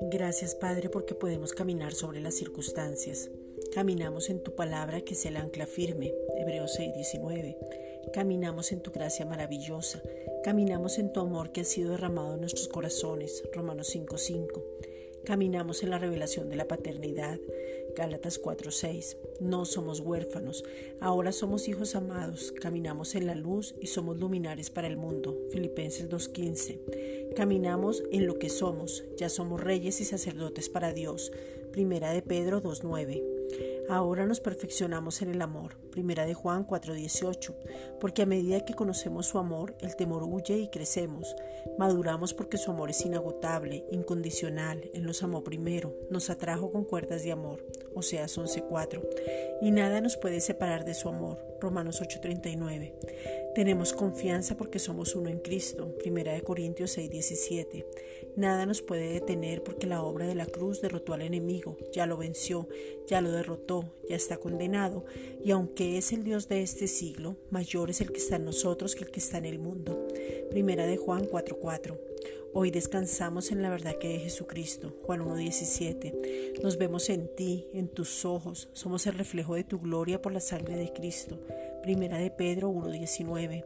Gracias 0.00 0.54
Padre 0.54 0.88
porque 0.88 1.14
podemos 1.14 1.52
caminar 1.52 1.92
sobre 1.94 2.20
las 2.20 2.34
circunstancias. 2.34 3.30
Caminamos 3.74 4.30
en 4.30 4.40
tu 4.40 4.54
palabra 4.54 5.00
que 5.00 5.14
es 5.14 5.26
el 5.26 5.36
ancla 5.36 5.66
firme, 5.66 6.12
Hebreos 6.36 6.72
6:19. 6.78 7.56
Caminamos 8.12 8.72
en 8.72 8.80
tu 8.80 8.90
gracia 8.90 9.26
maravillosa. 9.26 10.02
Caminamos 10.44 10.98
en 10.98 11.12
tu 11.12 11.20
amor 11.20 11.52
que 11.52 11.62
ha 11.62 11.64
sido 11.64 11.90
derramado 11.92 12.34
en 12.34 12.40
nuestros 12.40 12.68
corazones, 12.68 13.42
Romanos 13.52 13.88
5:5. 13.88 14.62
Caminamos 15.24 15.82
en 15.82 15.90
la 15.90 15.98
revelación 15.98 16.50
de 16.50 16.56
la 16.56 16.68
paternidad, 16.68 17.38
Gálatas 17.96 18.38
4:6. 18.38 19.16
No 19.40 19.64
somos 19.64 20.00
huérfanos, 20.00 20.64
ahora 21.00 21.32
somos 21.32 21.66
hijos 21.68 21.94
amados, 21.94 22.52
caminamos 22.52 23.14
en 23.14 23.26
la 23.26 23.34
luz 23.34 23.74
y 23.80 23.86
somos 23.86 24.18
luminares 24.18 24.70
para 24.70 24.86
el 24.86 24.96
mundo, 24.96 25.36
Filipenses 25.50 26.10
2:15. 26.10 26.78
Caminamos 27.36 28.02
en 28.12 28.26
lo 28.26 28.38
que 28.38 28.50
somos, 28.50 29.04
ya 29.16 29.28
somos 29.28 29.60
reyes 29.60 30.00
y 30.00 30.04
sacerdotes 30.04 30.68
para 30.68 30.92
Dios, 30.92 31.32
Primera 31.72 32.12
de 32.12 32.22
Pedro 32.22 32.60
2:9. 32.60 33.33
Ahora 33.88 34.26
nos 34.26 34.40
perfeccionamos 34.40 35.20
en 35.20 35.28
el 35.28 35.42
amor. 35.42 35.76
Primera 35.90 36.24
de 36.24 36.34
Juan 36.34 36.64
4:18. 36.64 37.54
Porque 38.00 38.22
a 38.22 38.26
medida 38.26 38.64
que 38.64 38.74
conocemos 38.74 39.26
su 39.26 39.38
amor, 39.38 39.74
el 39.80 39.94
temor 39.96 40.22
huye 40.22 40.56
y 40.56 40.68
crecemos. 40.68 41.36
Maduramos 41.78 42.34
porque 42.34 42.56
su 42.56 42.70
amor 42.70 42.90
es 42.90 43.04
inagotable, 43.04 43.84
incondicional. 43.90 44.90
Él 44.94 45.04
nos 45.04 45.22
amó 45.22 45.44
primero, 45.44 45.94
nos 46.10 46.30
atrajo 46.30 46.70
con 46.70 46.84
cuerdas 46.84 47.24
de 47.24 47.32
amor. 47.32 47.64
Oseas 47.94 48.36
11:4. 48.38 49.02
Y 49.60 49.70
nada 49.70 50.00
nos 50.00 50.16
puede 50.16 50.40
separar 50.40 50.84
de 50.84 50.94
su 50.94 51.08
amor. 51.08 51.53
Romanos 51.64 52.02
8:39. 52.02 52.92
Tenemos 53.54 53.94
confianza 53.94 54.56
porque 54.56 54.78
somos 54.78 55.14
uno 55.14 55.30
en 55.30 55.38
Cristo. 55.38 55.96
Primera 55.98 56.32
de 56.32 56.42
Corintios 56.42 56.90
6:17. 56.98 57.86
Nada 58.36 58.66
nos 58.66 58.82
puede 58.82 59.12
detener 59.12 59.62
porque 59.62 59.86
la 59.86 60.02
obra 60.02 60.26
de 60.26 60.34
la 60.34 60.44
cruz 60.44 60.82
derrotó 60.82 61.14
al 61.14 61.22
enemigo, 61.22 61.78
ya 61.92 62.04
lo 62.04 62.16
venció, 62.16 62.68
ya 63.06 63.20
lo 63.20 63.30
derrotó, 63.30 63.94
ya 64.08 64.16
está 64.16 64.36
condenado, 64.36 65.04
y 65.42 65.52
aunque 65.52 65.96
es 65.96 66.12
el 66.12 66.24
Dios 66.24 66.48
de 66.48 66.62
este 66.62 66.86
siglo, 66.86 67.36
mayor 67.50 67.90
es 67.90 68.00
el 68.00 68.12
que 68.12 68.18
está 68.18 68.36
en 68.36 68.44
nosotros 68.44 68.94
que 68.94 69.04
el 69.04 69.10
que 69.10 69.20
está 69.20 69.38
en 69.38 69.46
el 69.46 69.58
mundo. 69.58 70.08
Primera 70.50 70.84
de 70.86 70.96
Juan 70.96 71.24
4:4. 71.24 71.98
Hoy 72.52 72.70
descansamos 72.70 73.50
en 73.50 73.62
la 73.62 73.70
verdad 73.70 73.98
que 73.98 74.16
es 74.16 74.22
Jesucristo. 74.22 74.96
Juan 75.02 75.20
1.17. 75.20 76.62
Nos 76.62 76.78
vemos 76.78 77.10
en 77.10 77.28
ti, 77.34 77.66
en 77.72 77.88
tus 77.88 78.24
ojos. 78.24 78.68
Somos 78.72 79.06
el 79.06 79.14
reflejo 79.14 79.56
de 79.56 79.64
tu 79.64 79.80
gloria 79.80 80.22
por 80.22 80.32
la 80.32 80.40
sangre 80.40 80.76
de 80.76 80.92
Cristo. 80.92 81.40
Primera 81.82 82.18
de 82.18 82.30
Pedro 82.30 82.70
1.19. 82.70 83.64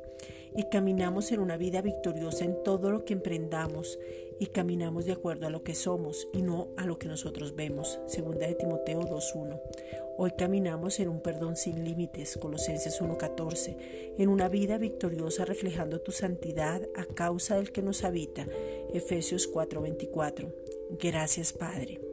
Y 0.56 0.64
caminamos 0.70 1.32
en 1.32 1.40
una 1.40 1.56
vida 1.56 1.82
victoriosa 1.82 2.44
en 2.44 2.62
todo 2.62 2.90
lo 2.90 3.04
que 3.04 3.14
emprendamos 3.14 3.98
y 4.40 4.46
caminamos 4.46 5.04
de 5.04 5.12
acuerdo 5.12 5.46
a 5.46 5.50
lo 5.50 5.62
que 5.62 5.74
somos 5.74 6.28
y 6.32 6.42
no 6.42 6.68
a 6.76 6.86
lo 6.86 6.98
que 6.98 7.08
nosotros 7.08 7.54
vemos. 7.54 8.00
Segunda 8.06 8.46
de 8.46 8.54
Timoteo 8.54 9.00
2.1. 9.02 9.60
Hoy 10.16 10.32
caminamos 10.32 10.98
en 10.98 11.08
un 11.08 11.20
perdón 11.20 11.56
sin 11.56 11.84
límites, 11.84 12.36
Colosenses 12.38 13.00
1.14, 13.00 14.14
en 14.18 14.28
una 14.28 14.48
vida 14.48 14.76
victoriosa 14.76 15.44
reflejando 15.44 16.00
tu 16.00 16.10
santidad 16.10 16.82
a 16.96 17.04
causa 17.04 17.56
del 17.56 17.70
que 17.70 17.82
nos 17.82 18.02
habita, 18.02 18.46
Efesios 18.92 19.48
4.24. 19.52 20.52
Gracias 20.98 21.52
Padre. 21.52 22.07